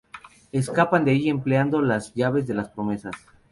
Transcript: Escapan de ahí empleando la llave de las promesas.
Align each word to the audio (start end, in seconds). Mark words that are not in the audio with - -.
Escapan 0.51 1.05
de 1.05 1.11
ahí 1.11 1.29
empleando 1.29 1.79
la 1.79 1.99
llave 2.15 2.41
de 2.41 2.55
las 2.55 2.69
promesas. 2.71 3.13